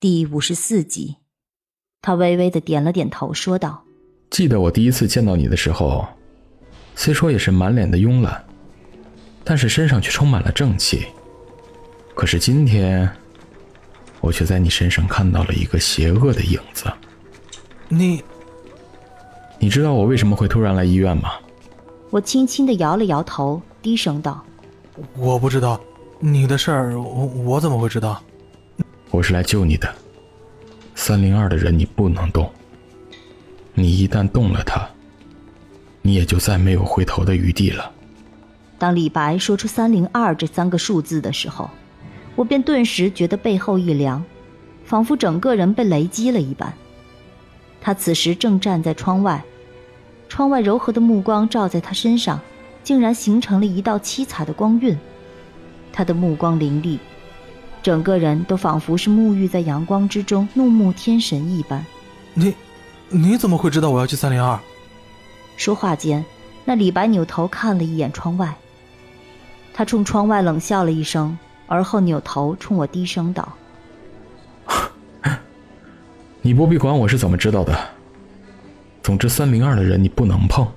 [0.00, 1.16] 第五十四集，
[2.00, 3.82] 他微微的点了点头，说道
[4.30, 6.06] ：“记得我第一次见到你的时候，
[6.94, 8.44] 虽说也是满脸的慵懒，
[9.42, 11.04] 但是身上却充满了正气。
[12.14, 13.10] 可是今天，
[14.20, 16.84] 我却在你身上看到了一个邪恶的影子。
[17.88, 18.22] 你，
[19.58, 21.32] 你知道我为什么会突然来医院吗？”
[22.10, 24.46] 我轻轻的摇了摇头，低声道
[25.18, 25.80] ：“我不知道，
[26.20, 28.22] 你的事儿，我我怎么会知道？”
[29.10, 29.92] 我是来救你的，
[30.94, 32.50] 三零二的人你不能动。
[33.74, 34.86] 你一旦动了他，
[36.02, 37.90] 你也就再没有回头的余地了。
[38.76, 41.70] 当李白说出三零二这三个数字的时候，
[42.36, 44.22] 我便顿时觉得背后一凉，
[44.84, 46.72] 仿佛整个人被雷击了一般。
[47.80, 49.42] 他此时正站在窗外，
[50.28, 52.38] 窗外柔和的目光照在他身上，
[52.84, 54.96] 竟然形成了一道七彩的光晕。
[55.92, 56.98] 他的目光凌厉。
[57.88, 61.82] 整个人都仿佛是沐浴在阳光之中，怒目天神一般。
[62.34, 62.54] 你，
[63.08, 64.60] 你怎么会知道我要去三零二？
[65.56, 66.22] 说话间，
[66.66, 68.54] 那李白扭头看了一眼窗外，
[69.72, 73.54] 他冲窗外冷笑了一声，而后扭头冲我低声道
[76.42, 77.74] ：“你不必管我是怎么知道的。
[79.02, 80.70] 总之，三零二的人你不能碰。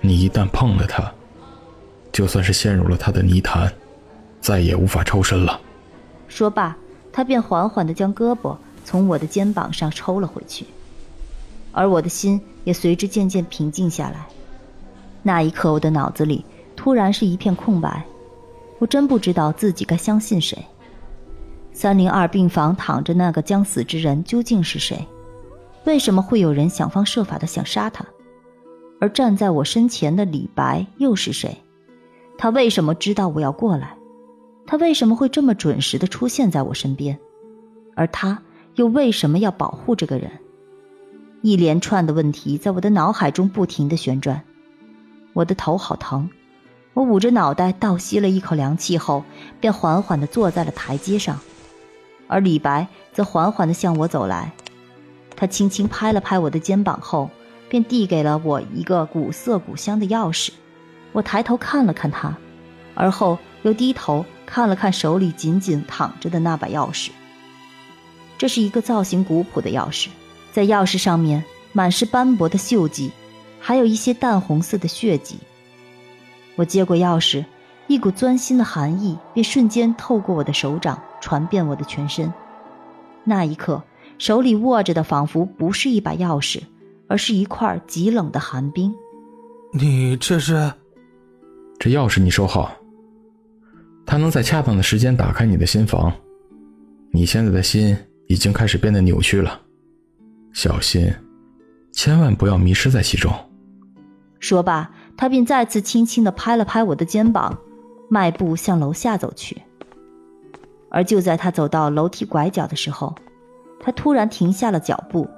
[0.00, 1.12] 你一旦碰了他，
[2.12, 3.68] 就算是陷入了他的泥潭，
[4.40, 5.60] 再也无法抽身了。”
[6.28, 6.76] 说罢，
[7.12, 10.66] 他便缓缓地将胳膊从我的肩膀上抽了回去，
[11.72, 14.26] 而我的心也随之渐渐平静下来。
[15.22, 16.44] 那一刻，我的脑子里
[16.76, 18.04] 突然是一片空白，
[18.78, 20.64] 我真不知道自己该相信谁。
[21.72, 25.06] 三零二病房躺着那个将死之人究竟是谁？
[25.84, 28.04] 为什么会有人想方设法的想杀他？
[29.00, 31.56] 而站在我身前的李白又是谁？
[32.36, 33.97] 他为什么知道我要过来？
[34.70, 37.18] 他为什么会这么准时的出现在我身边？
[37.96, 38.42] 而他
[38.74, 40.30] 又为什么要保护这个人？
[41.40, 44.44] 一连串的问题在我的脑海中不停的旋转，
[45.32, 46.28] 我的头好疼。
[46.92, 49.24] 我捂着脑袋倒吸了一口凉气后，
[49.58, 51.40] 便缓缓的坐在了台阶上。
[52.26, 54.52] 而李白则缓缓的向我走来，
[55.34, 57.30] 他轻轻拍了拍我的肩膀后，
[57.70, 60.50] 便递给了我一个古色古香的钥匙。
[61.12, 62.36] 我抬头看了看他，
[62.94, 64.26] 而后又低头。
[64.50, 67.10] 看了看手里紧紧躺着的那把钥匙，
[68.38, 70.08] 这是一个造型古朴的钥匙，
[70.52, 71.44] 在钥匙上面
[71.74, 73.10] 满是斑驳的锈迹，
[73.60, 75.36] 还有一些淡红色的血迹。
[76.56, 77.44] 我接过钥匙，
[77.88, 82.32] 一股钻心的寒意便瞬间透过我的手掌传遍我的全身。
[83.24, 83.82] 那一刻，
[84.16, 86.62] 手里握着的仿佛不是一把钥匙，
[87.06, 88.94] 而是一块极冷的寒冰。
[89.74, 90.72] 你这是？
[91.78, 92.72] 这钥匙你收好。
[94.10, 96.10] 他能在恰当的时间打开你的心房，
[97.10, 97.94] 你现在的心
[98.26, 99.60] 已经开始变得扭曲了，
[100.54, 101.12] 小心，
[101.92, 103.30] 千万不要迷失在其中。
[104.40, 107.58] 说罢，他便再次轻轻地拍了拍我的肩膀，
[108.08, 109.60] 迈步向楼下走去。
[110.90, 113.14] 而就在他走到楼梯拐角的时候，
[113.78, 115.28] 他突然停下了脚步，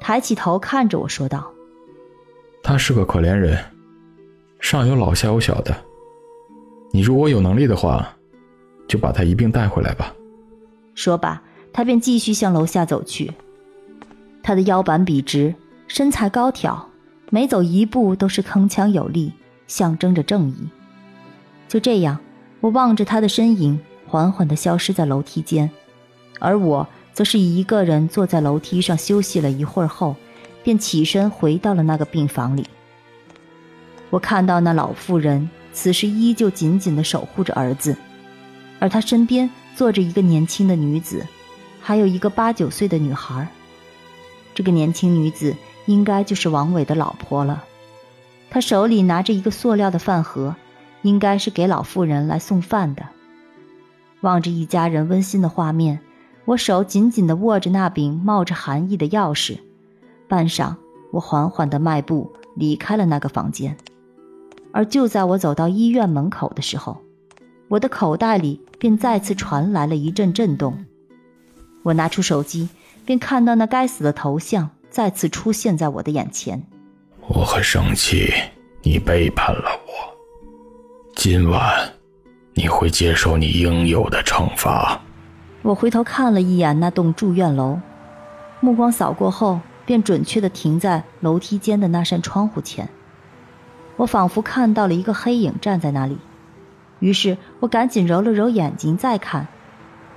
[0.00, 1.50] 抬起头看着我说道
[2.62, 3.58] ：“他是个可怜人，
[4.60, 5.76] 上有老下有小的。”
[6.94, 8.08] 你如果有能力的话，
[8.86, 10.14] 就把他一并带回来吧。
[10.94, 13.32] 说罢，他便继续向楼下走去。
[14.44, 15.52] 他的腰板笔直，
[15.88, 16.88] 身材高挑，
[17.30, 19.32] 每走一步都是铿锵有力，
[19.66, 20.68] 象征着正义。
[21.66, 22.16] 就这样，
[22.60, 25.68] 我望着他的身影缓缓地消失在楼梯间，
[26.38, 30.14] 而我则是一个人坐在楼梯上休息了一会儿后，
[30.62, 32.64] 便起身回到了那个病房里。
[34.10, 35.50] 我看到那老妇人。
[35.74, 37.94] 此时依旧紧紧地守护着儿子，
[38.78, 41.26] 而他身边坐着一个年轻的女子，
[41.80, 43.46] 还有一个八九岁的女孩。
[44.54, 45.54] 这个年轻女子
[45.86, 47.64] 应该就是王伟的老婆了。
[48.48, 50.54] 她手里拿着一个塑料的饭盒，
[51.02, 53.04] 应该是给老妇人来送饭的。
[54.20, 55.98] 望着一家人温馨的画面，
[56.44, 59.58] 我手紧紧地握着那柄冒着寒意的钥匙。
[60.28, 60.76] 半晌，
[61.10, 63.76] 我缓缓地迈步离开了那个房间。
[64.74, 66.98] 而就在我走到医院门口的时候，
[67.68, 70.84] 我的口袋里便再次传来了一阵震动。
[71.84, 72.68] 我拿出手机，
[73.06, 76.60] 便看到那该死的头像再次出现在我的眼前。
[77.28, 78.32] 我很生气，
[78.82, 79.92] 你背叛了我。
[81.14, 81.92] 今晚，
[82.54, 85.00] 你会接受你应有的惩罚。
[85.62, 87.78] 我回头看了一眼那栋住院楼，
[88.58, 92.88] 目光扫过后，便准确地停在楼梯间的那扇窗户前。
[93.96, 96.18] 我仿佛看到了一个黑影站在那里，
[96.98, 99.46] 于是我赶紧揉了揉眼睛再看，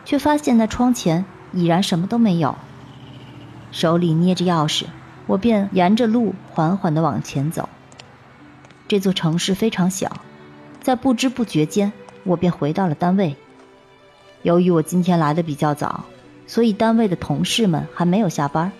[0.05, 1.25] 却发现那窗前。
[1.53, 2.55] 已然什么都没有，
[3.71, 4.83] 手里捏着钥匙，
[5.27, 7.69] 我便沿着路缓缓地往前走。
[8.89, 10.11] 这座城市非常小，
[10.81, 11.93] 在不知不觉间，
[12.25, 13.37] 我便回到了单位。
[14.41, 16.03] 由于我今天来的比较早，
[16.47, 18.73] 所以单位的同事们还没有下班。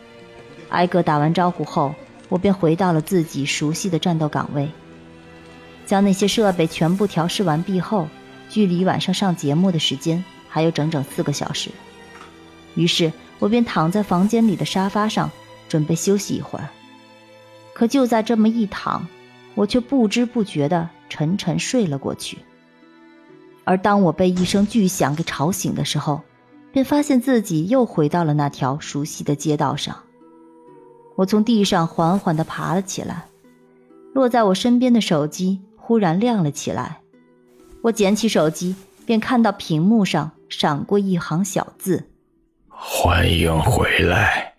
[0.67, 1.95] 挨个打完招呼后，
[2.27, 4.69] 我便回到了自己熟悉的战斗岗位，
[5.87, 8.07] 将那些设备全部调试完毕后，
[8.49, 11.71] 距离晚上上节目的时间还有整整四个小时。
[12.75, 15.31] 于是我便躺在房间里的沙发上，
[15.67, 16.69] 准备休息一会儿。
[17.73, 19.07] 可就在这么一躺，
[19.55, 22.37] 我却不知不觉地沉沉睡了过去。
[23.63, 26.21] 而当我被一声巨响给吵醒的时候，
[26.71, 29.97] 便发现自己又回到了那条熟悉的街道上。
[31.15, 33.25] 我从地上缓缓地爬了起来，
[34.13, 36.99] 落在我身边的手机忽然亮了起来。
[37.83, 38.75] 我捡起手机，
[39.05, 42.09] 便看到屏幕上闪过一行小字。
[42.67, 44.55] 欢迎回来，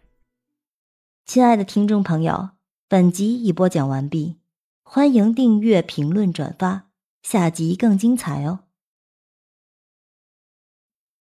[1.26, 2.48] 亲爱的听众朋友，
[2.88, 4.36] 本集已播讲完毕，
[4.82, 6.86] 欢迎订阅、评论、转发，
[7.22, 8.60] 下集更精彩哦。